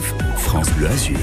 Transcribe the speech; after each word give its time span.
99, 0.00 0.14
France 0.36 0.70
Bleu 0.74 0.86
Azur. 0.86 1.18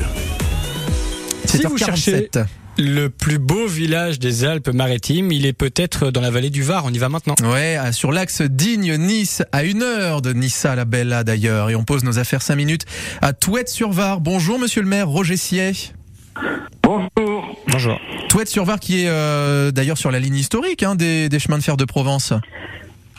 Si 1.46 1.62
vous 1.64 1.78
cherchez 1.78 2.30
le 2.78 3.08
plus 3.08 3.38
beau 3.38 3.68
village 3.68 4.20
des 4.20 4.44
Alpes-Maritimes, 4.44 5.32
il 5.32 5.46
est 5.46 5.54
peut-être 5.54 6.12
dans 6.12 6.20
la 6.20 6.30
vallée 6.30 6.50
du 6.50 6.62
Var. 6.62 6.84
On 6.86 6.90
y 6.90 6.98
va 6.98 7.08
maintenant. 7.08 7.36
Ouais, 7.44 7.78
sur 7.94 8.12
l'axe 8.12 8.42
Digne-Nice, 8.42 9.44
à 9.54 9.64
une 9.64 9.82
heure 9.82 10.22
de 10.22 10.34
Nissa 10.34 10.76
la 10.76 10.84
Bella 10.84 11.24
d'ailleurs. 11.24 11.70
Et 11.70 11.76
on 11.76 11.84
pose 11.84 12.04
nos 12.04 12.20
affaires 12.20 12.42
cinq 12.42 12.56
minutes 12.56 12.86
à 13.22 13.32
Touette-sur-Var. 13.32 14.20
Bonjour, 14.20 14.60
monsieur 14.60 14.82
le 14.82 14.90
maire, 14.90 15.08
Roger 15.08 15.38
Siet. 15.38 15.94
Bonjour. 16.84 17.58
Bonjour. 17.68 18.00
Touette-sur-Var 18.28 18.80
qui 18.80 19.04
est 19.04 19.10
euh, 19.10 19.72
d'ailleurs 19.72 19.98
sur 19.98 20.12
la 20.12 20.20
ligne 20.20 20.36
historique 20.36 20.84
hein, 20.84 20.96
des, 20.96 21.30
des, 21.30 21.40
chemins 21.40 21.58
de 21.58 21.64
fer 21.64 21.78
de 21.78 21.86
Provence. 21.86 22.34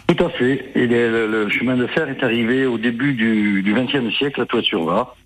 Tout 0.06 0.22
à 0.22 0.28
fait. 0.30 0.66
Et 0.74 0.86
le, 0.86 1.26
le, 1.26 1.48
chemin 1.48 1.76
de 1.76 1.86
fer 1.86 2.10
est 2.10 2.22
arrivé 2.22 2.66
au 2.66 2.76
début 2.76 3.14
du 3.14 3.74
XXe 3.74 4.14
siècle 4.18 4.42
à 4.42 4.44
Touette-sur-Var. 4.44 5.16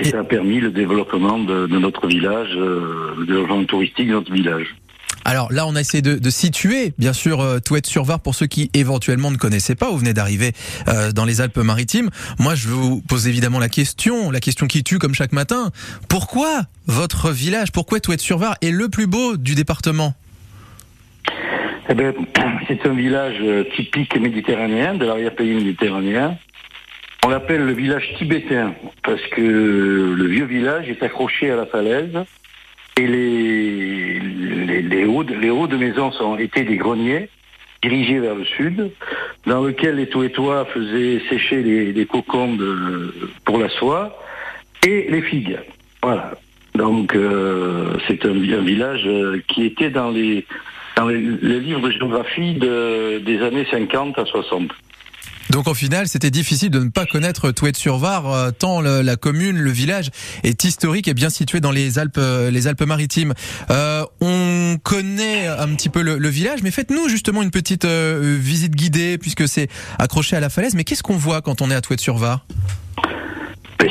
Et, 0.00 0.04
ça 0.04 0.20
a 0.20 0.24
permis 0.24 0.60
le 0.60 0.70
développement 0.70 1.38
de, 1.38 1.66
de 1.66 1.78
notre 1.78 2.06
village, 2.06 2.50
euh, 2.56 3.14
le 3.18 3.26
développement 3.26 3.64
touristique 3.64 4.08
de 4.08 4.12
notre 4.12 4.32
village. 4.32 4.74
Alors 5.24 5.52
là, 5.52 5.66
on 5.66 5.76
a 5.76 5.80
essayé 5.80 6.02
de, 6.02 6.16
de 6.16 6.30
situer, 6.30 6.92
bien 6.98 7.12
sûr, 7.12 7.40
euh, 7.40 7.58
Touette-sur-Var 7.58 8.20
pour 8.20 8.34
ceux 8.34 8.46
qui 8.46 8.70
éventuellement 8.74 9.30
ne 9.30 9.36
connaissaient 9.36 9.74
pas 9.74 9.90
ou 9.90 9.96
venaient 9.96 10.14
d'arriver 10.14 10.52
euh, 10.88 11.12
dans 11.12 11.24
les 11.24 11.40
Alpes-Maritimes. 11.40 12.10
Moi, 12.38 12.54
je 12.54 12.68
vous 12.68 13.00
pose 13.02 13.28
évidemment 13.28 13.58
la 13.58 13.68
question, 13.68 14.30
la 14.30 14.40
question 14.40 14.66
qui 14.66 14.82
tue 14.82 14.98
comme 14.98 15.14
chaque 15.14 15.32
matin. 15.32 15.70
Pourquoi 16.08 16.62
votre 16.86 17.30
village, 17.30 17.70
pourquoi 17.72 18.00
Touette-sur-Var 18.00 18.56
est 18.62 18.70
le 18.70 18.88
plus 18.88 19.06
beau 19.06 19.36
du 19.36 19.54
département? 19.54 20.14
Eh 21.90 21.94
ben, 21.94 22.14
c'est 22.68 22.86
un 22.86 22.94
village 22.94 23.36
euh, 23.40 23.64
typique 23.76 24.18
méditerranéen, 24.18 24.94
de 24.94 25.04
l'arrière-pays 25.04 25.54
méditerranéen. 25.54 26.38
On 27.24 27.28
l'appelle 27.28 27.64
le 27.64 27.72
village 27.72 28.14
tibétain 28.18 28.74
parce 29.02 29.22
que 29.28 29.40
le 29.40 30.26
vieux 30.26 30.46
village 30.46 30.88
est 30.88 31.02
accroché 31.02 31.50
à 31.50 31.56
la 31.56 31.66
falaise 31.66 32.18
et 32.96 33.06
les, 33.06 34.18
les, 34.82 35.04
hauts, 35.04 35.24
de, 35.24 35.34
les 35.34 35.76
maisons 35.78 36.12
sont 36.12 36.38
étaient 36.38 36.64
des 36.64 36.76
greniers 36.76 37.28
dirigés 37.82 38.18
vers 38.18 38.34
le 38.34 38.44
sud, 38.44 38.90
dans 39.46 39.62
lequel 39.62 39.96
les 39.96 40.08
toits 40.08 40.66
faisaient 40.66 41.22
sécher 41.30 41.62
les, 41.62 41.92
les 41.92 42.06
cocons 42.06 42.54
de, 42.54 43.14
pour 43.44 43.58
la 43.58 43.68
soie 43.70 44.18
et 44.86 45.06
les 45.08 45.22
figues. 45.22 45.58
Voilà. 46.02 46.32
Donc 46.74 47.14
euh, 47.14 47.96
c'est 48.06 48.24
un, 48.24 48.32
village 48.32 49.02
euh, 49.06 49.42
qui 49.48 49.64
était 49.64 49.90
dans 49.90 50.10
les 50.10 50.46
livres 51.42 51.80
de 51.80 51.90
géographie 51.90 52.54
de, 52.54 53.18
des 53.18 53.42
années 53.42 53.66
50 53.70 54.18
à 54.18 54.24
60. 54.24 54.70
Donc 55.50 55.66
au 55.66 55.74
final, 55.74 56.06
c'était 56.06 56.30
difficile 56.30 56.70
de 56.70 56.78
ne 56.78 56.90
pas 56.90 57.06
connaître 57.06 57.50
Touette-sur-Var, 57.50 58.32
euh, 58.32 58.50
tant 58.56 58.80
le, 58.80 59.02
la 59.02 59.16
commune, 59.16 59.58
le 59.58 59.70
village 59.70 60.10
est 60.44 60.62
historique 60.62 61.08
et 61.08 61.14
bien 61.14 61.28
situé 61.28 61.58
dans 61.58 61.72
les 61.72 61.98
Alpes, 61.98 62.18
euh, 62.18 62.52
les 62.52 62.68
Alpes-Maritimes. 62.68 63.34
Euh, 63.68 64.04
on 64.20 64.76
connaît 64.80 65.48
un 65.48 65.66
petit 65.74 65.88
peu 65.88 66.02
le, 66.02 66.18
le 66.18 66.28
village, 66.28 66.62
mais 66.62 66.70
faites-nous 66.70 67.08
justement 67.08 67.42
une 67.42 67.50
petite 67.50 67.84
euh, 67.84 68.38
visite 68.38 68.76
guidée 68.76 69.18
puisque 69.18 69.48
c'est 69.48 69.68
accroché 69.98 70.36
à 70.36 70.40
la 70.40 70.50
falaise. 70.50 70.76
Mais 70.76 70.84
qu'est-ce 70.84 71.02
qu'on 71.02 71.16
voit 71.16 71.40
quand 71.42 71.62
on 71.62 71.70
est 71.70 71.74
à 71.74 71.80
Touette-sur-Var 71.80 72.46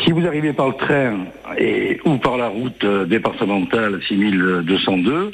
si 0.06 0.14
vous 0.14 0.26
arrivez 0.26 0.54
par 0.54 0.70
le 0.70 0.76
train 0.76 1.26
et, 1.58 2.00
ou 2.06 2.18
par 2.18 2.38
la 2.38 2.48
route 2.48 2.86
départementale 3.08 4.00
6202, 4.08 5.32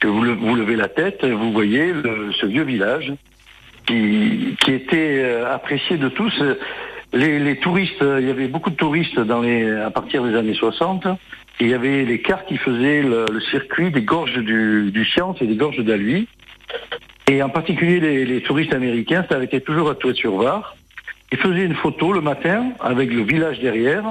que 0.00 0.06
vous, 0.06 0.22
vous 0.36 0.54
levez 0.54 0.76
la 0.76 0.88
tête, 0.88 1.24
vous 1.24 1.52
voyez 1.52 1.92
le, 1.92 2.30
ce 2.40 2.46
vieux 2.46 2.62
village 2.62 3.12
qui, 3.86 4.56
qui 4.62 4.72
était 4.72 5.22
euh, 5.22 5.54
apprécié 5.54 5.96
de 5.96 6.08
tous. 6.08 6.32
Les, 7.12 7.38
les, 7.38 7.56
touristes, 7.56 8.02
il 8.18 8.26
y 8.26 8.30
avait 8.30 8.48
beaucoup 8.48 8.70
de 8.70 8.76
touristes 8.76 9.20
dans 9.20 9.40
les, 9.40 9.70
à 9.70 9.90
partir 9.90 10.24
des 10.24 10.34
années 10.36 10.54
60. 10.54 11.06
Et 11.60 11.64
il 11.64 11.68
y 11.68 11.74
avait 11.74 12.04
les 12.04 12.20
cars 12.20 12.44
qui 12.46 12.56
faisaient 12.56 13.02
le, 13.02 13.26
le 13.30 13.40
circuit 13.40 13.90
des 13.90 14.02
gorges 14.02 14.36
du, 14.38 14.90
du 14.90 15.04
Science 15.04 15.36
et 15.40 15.46
des 15.46 15.54
gorges 15.54 15.78
d'Alui. 15.78 16.26
Et 17.30 17.42
en 17.42 17.48
particulier 17.48 18.00
les, 18.00 18.24
les, 18.24 18.42
touristes 18.42 18.74
américains, 18.74 19.24
ça 19.28 19.36
avait 19.36 19.46
été 19.46 19.60
toujours 19.60 19.88
à 19.88 19.94
Touet-sur-Var. 19.94 20.76
Ils 21.32 21.38
faisaient 21.38 21.64
une 21.64 21.74
photo 21.74 22.12
le 22.12 22.20
matin 22.20 22.72
avec 22.80 23.12
le 23.12 23.22
village 23.22 23.60
derrière. 23.60 24.04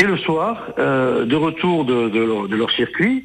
Et 0.00 0.04
le 0.04 0.16
soir, 0.18 0.72
euh, 0.78 1.24
de 1.24 1.36
retour 1.36 1.84
de, 1.84 2.08
de, 2.08 2.20
leur, 2.20 2.48
de 2.48 2.56
leur 2.56 2.70
circuit, 2.72 3.24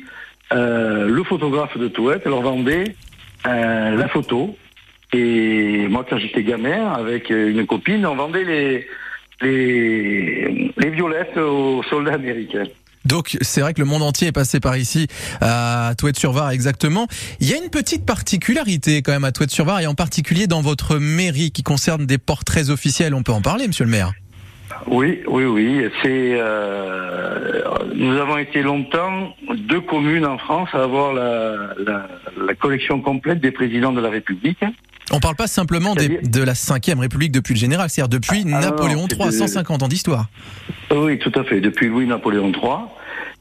euh, 0.53 1.07
le 1.07 1.23
photographe 1.23 1.77
de 1.77 1.87
Touet 1.87 2.21
leur 2.25 2.41
vendait 2.41 2.95
euh, 3.47 3.95
la 3.95 4.07
photo 4.07 4.55
et 5.13 5.87
moi, 5.87 6.05
quand 6.09 6.17
j'étais 6.17 6.43
gamin, 6.43 6.91
avec 6.91 7.29
une 7.29 7.65
copine, 7.65 8.05
on 8.05 8.15
vendait 8.15 8.43
les, 8.43 8.87
les, 9.41 10.71
les 10.77 10.89
violettes 10.89 11.37
aux 11.37 11.81
soldats 11.89 12.13
américains. 12.13 12.65
Donc 13.05 13.37
c'est 13.41 13.61
vrai 13.61 13.73
que 13.73 13.79
le 13.79 13.85
monde 13.85 14.03
entier 14.03 14.27
est 14.27 14.33
passé 14.33 14.59
par 14.59 14.75
ici 14.75 15.07
à 15.39 15.93
Touette-sur-Var 15.97 16.51
exactement. 16.51 17.07
Il 17.39 17.49
y 17.49 17.53
a 17.53 17.57
une 17.57 17.69
petite 17.69 18.05
particularité 18.05 19.01
quand 19.01 19.13
même 19.13 19.23
à 19.23 19.31
Touette-sur-Var 19.31 19.79
et 19.79 19.87
en 19.87 19.95
particulier 19.95 20.47
dans 20.47 20.61
votre 20.61 20.97
mairie 20.97 21.51
qui 21.51 21.63
concerne 21.63 22.05
des 22.05 22.17
portraits 22.17 22.69
officiels. 22.69 23.15
On 23.15 23.23
peut 23.23 23.31
en 23.31 23.41
parler, 23.41 23.67
monsieur 23.67 23.85
le 23.85 23.91
maire? 23.91 24.11
Oui, 24.85 25.21
oui, 25.27 25.45
oui. 25.45 25.85
C'est 26.03 26.37
euh, 26.39 27.63
nous 27.95 28.17
avons 28.17 28.37
été 28.37 28.61
longtemps 28.61 29.33
deux 29.57 29.81
communes 29.81 30.25
en 30.25 30.37
France 30.37 30.69
à 30.73 30.83
avoir 30.83 31.13
la, 31.13 31.73
la, 31.83 32.07
la 32.45 32.53
collection 32.53 33.01
complète 33.01 33.39
des 33.39 33.51
présidents 33.51 33.93
de 33.93 34.01
la 34.01 34.09
République. 34.09 34.59
On 35.11 35.19
parle 35.19 35.35
pas 35.35 35.47
simplement 35.47 35.95
des, 35.95 36.07
de 36.07 36.43
la 36.43 36.53
Ve 36.53 36.99
République 36.99 37.31
depuis 37.31 37.53
le 37.53 37.59
général, 37.59 37.89
c'est-à-dire 37.89 38.19
depuis 38.19 38.43
ah, 38.45 38.61
Napoléon 38.61 39.07
III, 39.07 39.27
de... 39.27 39.31
150 39.31 39.83
ans 39.83 39.87
d'histoire. 39.87 40.27
Oui, 40.91 41.17
tout 41.19 41.31
à 41.35 41.43
fait, 41.43 41.61
depuis 41.61 41.87
Louis-Napoléon 41.87 42.51
III. 42.51 42.87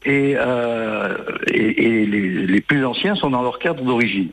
Et, 0.05 0.35
euh, 0.37 1.17
et, 1.47 1.83
et 1.83 2.05
les, 2.05 2.47
les, 2.47 2.61
plus 2.61 2.85
anciens 2.85 3.15
sont 3.15 3.29
dans 3.29 3.41
leur 3.41 3.59
cadre 3.59 3.83
d'origine. 3.83 4.29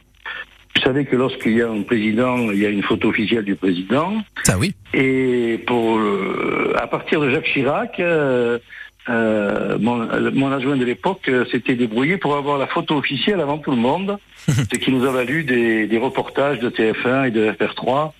Vous 0.76 0.82
savez 0.82 1.04
que 1.06 1.16
lorsqu'il 1.16 1.56
y 1.56 1.62
a 1.62 1.68
un 1.68 1.82
président, 1.82 2.36
il 2.52 2.58
y 2.58 2.66
a 2.66 2.68
une 2.68 2.82
photo 2.82 3.08
officielle 3.08 3.44
du 3.44 3.56
président. 3.56 4.12
Ça 4.44 4.58
oui. 4.58 4.74
Et 4.94 5.64
pour, 5.66 5.98
euh, 5.98 6.74
à 6.76 6.86
partir 6.86 7.20
de 7.20 7.30
Jacques 7.30 7.46
Chirac, 7.52 7.98
euh, 7.98 8.58
euh, 9.08 9.78
mon, 9.78 10.08
mon, 10.32 10.52
adjoint 10.52 10.76
de 10.76 10.84
l'époque 10.84 11.30
s'était 11.50 11.76
débrouillé 11.76 12.16
pour 12.16 12.36
avoir 12.36 12.58
la 12.58 12.66
photo 12.66 12.96
officielle 12.96 13.40
avant 13.40 13.58
tout 13.58 13.70
le 13.70 13.76
monde, 13.76 14.18
ce 14.48 14.76
qui 14.78 14.90
nous 14.90 15.04
a 15.04 15.12
valu 15.12 15.44
des, 15.44 15.86
des 15.86 15.98
reportages 15.98 16.58
de 16.58 16.70
TF1 16.70 17.28
et 17.28 17.30
de 17.30 17.52
FR3 17.52 18.12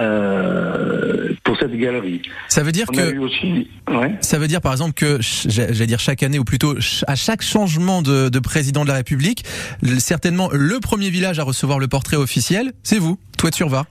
euh, 0.00 1.34
pour 1.44 1.58
cette 1.58 1.76
galerie. 1.76 2.22
Ça 2.48 2.62
veut 2.62 2.72
dire 2.72 2.86
On 2.88 2.92
que 2.96 3.18
aussi, 3.18 3.68
ouais. 3.90 4.14
ça 4.20 4.38
veut 4.38 4.48
dire 4.48 4.62
par 4.62 4.72
exemple 4.72 4.94
que 4.94 5.18
j'allais 5.20 5.86
dire 5.86 6.00
chaque 6.00 6.22
année 6.22 6.38
ou 6.38 6.44
plutôt 6.44 6.76
à 7.06 7.14
chaque 7.14 7.42
changement 7.42 8.00
de, 8.00 8.30
de 8.30 8.38
président 8.38 8.84
de 8.84 8.88
la 8.88 8.94
République, 8.94 9.44
certainement 9.98 10.48
le 10.50 10.80
premier 10.80 11.10
village 11.10 11.38
à 11.40 11.42
recevoir 11.42 11.78
le 11.78 11.88
portrait 11.88 12.16
officiel, 12.16 12.72
c'est 12.82 12.98
vous, 12.98 13.18
Toit-sur-Var. 13.36 13.84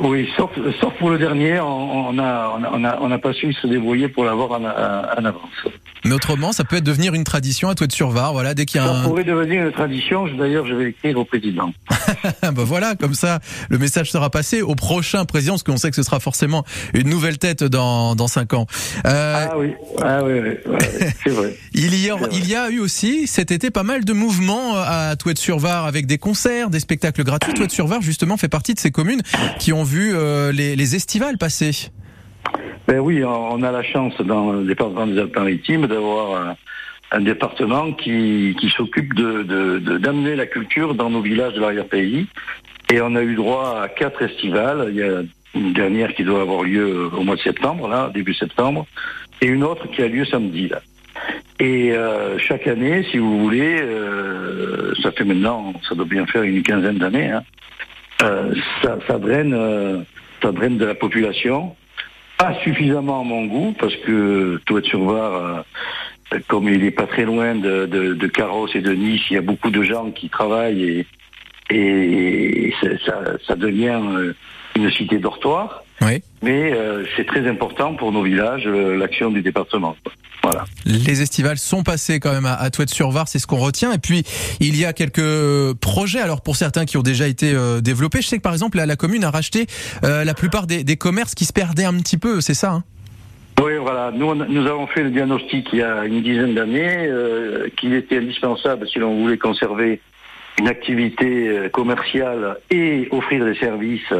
Oui, 0.00 0.28
sauf, 0.36 0.50
sauf 0.80 0.94
pour 0.98 1.10
le 1.10 1.18
dernier, 1.18 1.58
on, 1.60 2.08
on 2.08 2.18
a 2.18 2.58
on 2.72 2.84
a 2.84 2.98
on 3.00 3.08
n'a 3.08 3.18
pas 3.18 3.32
su 3.32 3.52
se 3.52 3.66
débrouiller 3.66 4.08
pour 4.08 4.24
l'avoir 4.24 4.52
en, 4.52 4.64
avance. 4.64 5.66
Mais 6.06 6.14
autrement, 6.14 6.52
ça 6.52 6.62
peut 6.62 6.80
devenir 6.80 7.14
une 7.14 7.24
tradition 7.24 7.68
à 7.68 7.74
toi 7.74 7.88
de 7.88 7.92
Survar. 7.92 8.32
Voilà, 8.32 8.54
dès 8.54 8.64
qu'il 8.64 8.80
y 8.80 8.84
a 8.84 8.86
ça 8.86 8.94
un... 8.94 9.02
pourrait 9.02 9.24
devenir 9.24 9.66
une 9.66 9.72
tradition. 9.72 10.26
D'ailleurs, 10.28 10.64
je 10.66 10.74
vais 10.74 10.90
écrire 10.90 11.18
au 11.18 11.24
président. 11.24 11.72
ben 12.42 12.52
voilà, 12.52 12.94
comme 12.94 13.14
ça, 13.14 13.40
le 13.68 13.78
message 13.78 14.12
sera 14.12 14.30
passé 14.30 14.62
au 14.62 14.76
prochain 14.76 15.24
président, 15.24 15.54
parce 15.54 15.64
qu'on 15.64 15.76
sait 15.76 15.90
que 15.90 15.96
ce 15.96 16.04
sera 16.04 16.20
forcément 16.20 16.64
une 16.94 17.08
nouvelle 17.08 17.38
tête 17.38 17.64
dans 17.64 18.14
dans 18.14 18.28
cinq 18.28 18.54
ans. 18.54 18.66
Euh... 19.04 19.46
Ah 19.50 19.58
oui, 19.58 19.72
ah 20.00 20.22
oui, 20.24 20.40
oui, 20.40 20.50
oui 20.66 20.78
c'est 21.24 21.30
vrai. 21.30 21.56
il 21.74 21.94
y 22.00 22.08
a 22.08 22.16
il 22.30 22.48
y 22.48 22.54
a 22.54 22.70
eu 22.70 22.78
aussi 22.78 23.26
cet 23.26 23.50
été 23.50 23.70
pas 23.70 23.82
mal 23.82 24.04
de 24.04 24.12
mouvements 24.12 24.76
à 24.76 25.16
Touette-sur-Var 25.16 25.86
avec 25.86 26.06
des 26.06 26.18
concerts, 26.18 26.70
des 26.70 26.80
spectacles 26.80 27.24
gratuits. 27.24 27.52
Touette-sur-Var 27.54 28.00
justement 28.00 28.36
fait 28.36 28.48
partie 28.48 28.74
de 28.74 28.80
ces 28.80 28.92
communes 28.92 29.22
qui 29.58 29.72
ont 29.72 29.84
vu 29.84 30.14
euh, 30.14 30.52
les, 30.52 30.76
les 30.76 30.94
estivales 30.94 31.36
passer. 31.36 31.90
Ben 32.86 33.00
oui, 33.00 33.24
on 33.24 33.62
a 33.62 33.72
la 33.72 33.82
chance 33.82 34.16
dans 34.20 34.52
le 34.52 34.64
département 34.64 35.06
des 35.06 35.18
Alpes-Maritimes 35.18 35.86
d'avoir 35.86 36.40
un, 36.40 36.56
un, 37.10 37.20
département 37.20 37.92
qui, 37.92 38.56
qui 38.60 38.70
s'occupe 38.70 39.12
de, 39.14 39.42
de, 39.42 39.98
d'amener 39.98 40.36
la 40.36 40.46
culture 40.46 40.94
dans 40.94 41.10
nos 41.10 41.20
villages 41.20 41.54
de 41.54 41.60
l'arrière-pays. 41.60 42.26
Et 42.92 43.00
on 43.00 43.16
a 43.16 43.22
eu 43.22 43.34
droit 43.34 43.80
à 43.82 43.88
quatre 43.88 44.22
estivales. 44.22 44.86
Il 44.90 44.96
y 44.96 45.02
a 45.02 45.22
une 45.56 45.72
dernière 45.72 46.14
qui 46.14 46.22
doit 46.22 46.42
avoir 46.42 46.62
lieu 46.62 47.10
au 47.12 47.22
mois 47.22 47.34
de 47.34 47.40
septembre, 47.40 47.88
là, 47.88 48.10
début 48.14 48.34
septembre, 48.34 48.86
et 49.40 49.46
une 49.46 49.64
autre 49.64 49.88
qui 49.88 50.02
a 50.02 50.08
lieu 50.08 50.24
samedi, 50.24 50.68
là. 50.68 50.80
Et 51.58 51.92
euh, 51.92 52.38
chaque 52.38 52.66
année, 52.66 53.04
si 53.10 53.18
vous 53.18 53.40
voulez, 53.40 53.78
euh, 53.80 54.92
ça 55.02 55.10
fait 55.10 55.24
maintenant, 55.24 55.72
ça 55.88 55.94
doit 55.94 56.04
bien 56.04 56.26
faire 56.26 56.42
une 56.42 56.62
quinzaine 56.62 56.98
d'années, 56.98 57.30
hein, 57.30 57.42
euh, 58.22 58.54
ça, 58.82 58.98
ça, 59.06 59.18
draine, 59.18 59.54
euh, 59.54 60.02
ça 60.42 60.52
draine 60.52 60.76
de 60.76 60.84
la 60.84 60.94
population 60.94 61.74
pas 62.38 62.54
suffisamment 62.62 63.20
à 63.20 63.24
mon 63.24 63.46
goût, 63.46 63.74
parce 63.78 63.96
que 63.96 64.60
Touette-sur-Var, 64.66 65.64
euh, 66.32 66.38
comme 66.48 66.68
il 66.68 66.84
est 66.84 66.90
pas 66.90 67.06
très 67.06 67.24
loin 67.24 67.54
de, 67.54 67.86
de, 67.86 68.26
Carros 68.26 68.68
et 68.74 68.80
de 68.80 68.92
Nice, 68.92 69.22
il 69.30 69.34
y 69.34 69.38
a 69.38 69.42
beaucoup 69.42 69.70
de 69.70 69.82
gens 69.82 70.10
qui 70.10 70.28
travaillent 70.28 71.06
et, 71.70 72.74
ça, 73.04 73.20
ça, 73.46 73.56
devient 73.56 74.00
une 74.76 74.90
cité 74.90 75.18
dortoir. 75.18 75.82
Oui. 76.02 76.22
Mais 76.42 76.72
euh, 76.72 77.04
c'est 77.16 77.26
très 77.26 77.48
important 77.48 77.94
pour 77.94 78.12
nos 78.12 78.22
villages, 78.22 78.64
euh, 78.66 78.96
l'action 78.96 79.30
du 79.30 79.42
département. 79.42 79.96
Voilà. 80.42 80.64
Les 80.84 81.22
estivales 81.22 81.58
sont 81.58 81.82
passées 81.82 82.20
quand 82.20 82.32
même 82.32 82.46
à, 82.46 82.54
à 82.54 82.68
sur 82.86 83.10
var 83.10 83.26
c'est 83.26 83.38
ce 83.38 83.46
qu'on 83.46 83.56
retient. 83.56 83.92
Et 83.92 83.98
puis 83.98 84.22
il 84.60 84.78
y 84.78 84.84
a 84.84 84.92
quelques 84.92 85.74
projets. 85.80 86.20
Alors 86.20 86.42
pour 86.42 86.56
certains 86.56 86.84
qui 86.84 86.96
ont 86.96 87.02
déjà 87.02 87.26
été 87.26 87.52
euh, 87.52 87.80
développés, 87.80 88.20
je 88.20 88.28
sais 88.28 88.36
que 88.36 88.42
par 88.42 88.52
exemple 88.52 88.76
la, 88.76 88.86
la 88.86 88.96
commune 88.96 89.24
a 89.24 89.30
racheté 89.30 89.66
la 90.02 90.34
plupart 90.34 90.66
des, 90.66 90.84
des, 90.84 90.96
commerces 90.96 91.34
qui 91.34 91.44
se 91.44 91.52
perdaient 91.52 91.84
un 91.84 91.94
petit 91.94 92.18
peu. 92.18 92.40
C'est 92.40 92.54
ça 92.54 92.72
hein? 92.72 92.84
Oui, 93.62 93.72
voilà. 93.80 94.12
Nous, 94.14 94.34
nous 94.34 94.66
avons 94.66 94.86
fait 94.86 95.02
le 95.02 95.10
diagnostic 95.10 95.68
il 95.72 95.78
y 95.78 95.82
a 95.82 96.04
une 96.04 96.22
dizaine 96.22 96.54
d'années 96.54 97.08
qu'il 97.76 97.94
était 97.94 98.18
indispensable 98.18 98.86
si 98.86 98.98
l'on 98.98 99.18
voulait 99.22 99.38
conserver 99.38 100.00
une 100.58 100.68
activité 100.68 101.68
commerciale 101.72 102.58
et 102.70 103.08
offrir 103.10 103.44
des 103.44 103.56
services 103.56 104.12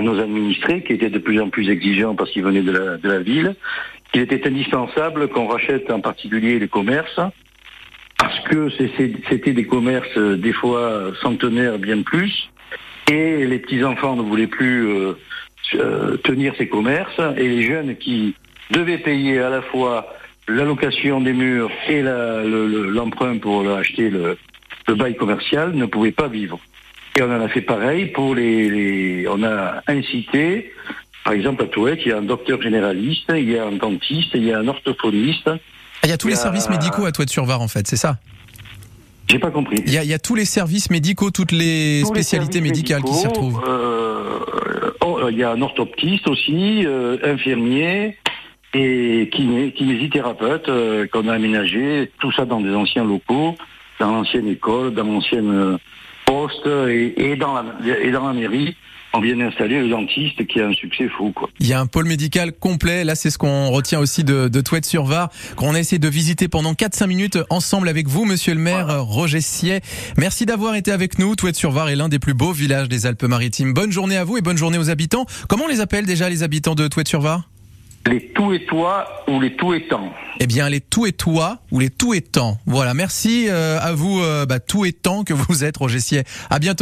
à 0.00 0.02
nos 0.02 0.18
administrés 0.18 0.82
qui 0.82 0.94
étaient 0.94 1.10
de 1.10 1.18
plus 1.18 1.40
en 1.40 1.50
plus 1.50 1.68
exigeants 1.68 2.14
parce 2.14 2.30
qu'ils 2.30 2.42
venaient 2.42 2.62
de 2.62 2.72
la, 2.72 2.96
de 2.96 3.08
la 3.08 3.18
ville, 3.18 3.54
qu'il 4.12 4.22
était 4.22 4.46
indispensable 4.46 5.28
qu'on 5.28 5.46
rachète 5.46 5.90
en 5.90 6.00
particulier 6.00 6.58
les 6.58 6.68
commerces 6.68 7.20
parce 8.18 8.40
que 8.40 8.70
c'était 9.28 9.52
des 9.52 9.66
commerces 9.66 10.16
euh, 10.16 10.36
des 10.36 10.52
fois 10.52 11.12
centenaires 11.22 11.78
bien 11.78 12.02
plus 12.02 12.50
et 13.10 13.46
les 13.46 13.58
petits-enfants 13.58 14.16
ne 14.16 14.22
voulaient 14.22 14.46
plus 14.46 14.88
euh, 14.88 15.12
euh, 15.74 16.16
tenir 16.18 16.54
ces 16.56 16.68
commerces 16.68 17.20
et 17.36 17.48
les 17.48 17.62
jeunes 17.62 17.96
qui 17.96 18.34
devaient 18.70 18.98
payer 18.98 19.38
à 19.38 19.50
la 19.50 19.62
fois 19.62 20.14
l'allocation 20.48 21.20
des 21.20 21.34
murs 21.34 21.70
et 21.88 22.02
l'emprunt 22.02 23.38
pour 23.38 23.68
acheter 23.68 24.08
le, 24.10 24.36
le 24.88 24.94
bail 24.94 25.14
commercial 25.14 25.72
ne 25.74 25.86
pouvaient 25.86 26.10
pas 26.10 26.28
vivre. 26.28 26.58
Et 27.20 27.22
on 27.22 27.30
en 27.30 27.42
a 27.42 27.48
fait 27.48 27.60
pareil 27.60 28.06
pour 28.06 28.34
les, 28.34 29.26
on 29.28 29.42
a 29.42 29.82
incité, 29.86 30.72
par 31.22 31.34
exemple 31.34 31.64
à 31.64 31.66
Touet, 31.66 31.98
il 32.02 32.08
y 32.08 32.12
a 32.12 32.16
un 32.16 32.22
docteur 32.22 32.62
généraliste, 32.62 33.30
il 33.36 33.50
y 33.50 33.58
a 33.58 33.66
un 33.66 33.72
dentiste, 33.72 34.30
il 34.32 34.44
y 34.44 34.52
a 34.54 34.58
un 34.58 34.66
orthophoniste. 34.66 35.48
Ah, 35.48 35.58
il 36.04 36.08
y 36.08 36.14
a 36.14 36.16
tous 36.16 36.28
les 36.28 36.34
services 36.34 36.70
médicaux 36.70 37.04
à 37.04 37.12
Touet-sur-Var 37.12 37.60
en 37.60 37.68
fait, 37.68 37.86
c'est 37.86 37.96
ça? 37.96 38.16
J'ai 39.28 39.38
pas 39.38 39.50
compris. 39.50 39.82
Il 39.86 39.92
y, 39.92 40.14
a, 40.14 40.18
tous 40.18 40.34
les 40.34 40.46
services 40.46 40.88
médicaux, 40.88 41.30
toutes 41.30 41.52
les 41.52 42.04
spécialités 42.06 42.62
médicales 42.62 43.02
qui 43.02 43.12
s'y 43.12 43.26
retrouvent. 43.26 43.60
Euh, 43.68 44.90
oh, 45.02 45.20
il 45.30 45.36
y 45.36 45.44
a 45.44 45.50
un 45.50 45.60
orthoptiste 45.60 46.26
aussi, 46.26 46.86
euh, 46.86 47.18
infirmier 47.22 48.16
et 48.72 49.28
kiné, 49.30 49.72
kinésithérapeute 49.72 50.70
euh, 50.70 51.06
qu'on 51.06 51.28
a 51.28 51.34
aménagé, 51.34 52.10
tout 52.18 52.32
ça 52.32 52.46
dans 52.46 52.62
des 52.62 52.74
anciens 52.74 53.04
locaux, 53.04 53.56
dans 53.98 54.10
l'ancienne 54.10 54.48
école, 54.48 54.94
dans 54.94 55.04
l'ancienne 55.04 55.78
poste 56.30 56.66
et, 56.66 57.36
dans 57.36 57.54
la, 57.54 57.64
et 58.02 58.10
dans 58.10 58.26
la 58.26 58.32
mairie 58.32 58.76
on 59.12 59.20
vient 59.20 59.36
d'installer 59.36 59.80
le 59.80 59.88
dentiste 59.88 60.46
qui 60.46 60.60
a 60.60 60.66
un 60.66 60.72
succès 60.72 61.08
fou. 61.08 61.32
Quoi. 61.34 61.50
Il 61.58 61.66
y 61.66 61.72
a 61.72 61.80
un 61.80 61.86
pôle 61.86 62.06
médical 62.06 62.52
complet, 62.52 63.04
là 63.04 63.14
c'est 63.14 63.30
ce 63.30 63.38
qu'on 63.38 63.70
retient 63.70 63.98
aussi 63.98 64.22
de, 64.24 64.48
de 64.48 64.62
sur 64.82 65.04
var 65.04 65.30
qu'on 65.56 65.74
a 65.74 65.80
essayé 65.80 65.98
de 65.98 66.08
visiter 66.08 66.46
pendant 66.46 66.74
4-5 66.74 67.06
minutes 67.08 67.38
ensemble 67.50 67.88
avec 67.88 68.06
vous, 68.06 68.24
monsieur 68.24 68.54
le 68.54 68.60
maire 68.60 69.04
Roger 69.04 69.40
Siet. 69.40 69.80
Merci 70.16 70.46
d'avoir 70.46 70.76
été 70.76 70.92
avec 70.92 71.18
nous. 71.18 71.34
Touet-sur-Var 71.34 71.88
est 71.88 71.96
l'un 71.96 72.08
des 72.08 72.20
plus 72.20 72.34
beaux 72.34 72.52
villages 72.52 72.88
des 72.88 73.06
Alpes-Maritimes. 73.06 73.74
Bonne 73.74 73.90
journée 73.90 74.16
à 74.16 74.22
vous 74.22 74.36
et 74.36 74.42
bonne 74.42 74.56
journée 74.56 74.78
aux 74.78 74.90
habitants. 74.90 75.26
Comment 75.48 75.64
on 75.64 75.68
les 75.68 75.80
appelle 75.80 76.06
déjà 76.06 76.30
les 76.30 76.44
habitants 76.44 76.76
de 76.76 76.86
Touet-sur-Var 76.86 77.49
les 78.06 78.28
tout 78.32 78.52
et 78.52 78.64
toi 78.64 79.24
ou 79.28 79.40
les 79.40 79.56
tout 79.56 79.74
étants 79.74 80.12
Eh 80.40 80.46
bien, 80.46 80.68
les 80.68 80.80
tout 80.80 81.06
et 81.06 81.12
toi 81.12 81.58
ou 81.70 81.78
les 81.80 81.90
tout 81.90 82.14
étants. 82.14 82.58
Voilà, 82.66 82.94
merci 82.94 83.46
euh, 83.48 83.78
à 83.80 83.92
vous, 83.92 84.20
euh, 84.20 84.46
bah, 84.46 84.58
tout 84.58 84.84
étant 84.84 85.22
que 85.24 85.34
vous 85.34 85.64
êtes, 85.64 85.76
Roger 85.76 86.00
Sier. 86.00 86.22
À 86.48 86.58
bientôt. 86.58 86.78